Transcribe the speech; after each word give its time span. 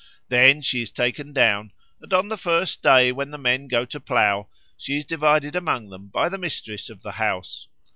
Then 0.29 0.61
she 0.61 0.81
is 0.81 0.91
taken 0.91 1.31
down, 1.31 1.73
and 2.01 2.11
on 2.11 2.27
the 2.29 2.35
first 2.35 2.81
day 2.81 3.11
when 3.11 3.29
the 3.29 3.37
men 3.37 3.67
go 3.67 3.85
to 3.85 3.99
plough 3.99 4.49
she 4.75 4.97
is 4.97 5.05
divided 5.05 5.55
among 5.55 5.89
them 5.89 6.07
by 6.07 6.27
the 6.27 6.39
mistress 6.39 6.89
of 6.89 7.03
the 7.03 7.11
house. 7.11 7.67